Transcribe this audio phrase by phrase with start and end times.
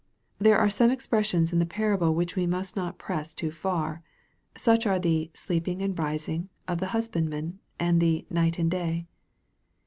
[0.39, 4.01] There are some expressions in the parable which we must not press too far.
[4.57, 9.05] Such are the" sleeping and rising" of the husband man, and the" night and day."